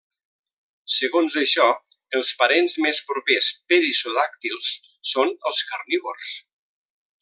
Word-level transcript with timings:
Segons 0.93 1.35
això, 1.41 1.67
els 2.21 2.33
parents 2.41 2.79
més 2.87 3.03
propers 3.11 3.53
perissodàctils 3.75 4.75
són 5.15 5.35
els 5.53 5.65
carnívors. 5.75 6.37